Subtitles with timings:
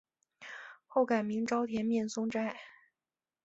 [0.87, 2.59] 后改名沼田面松斋。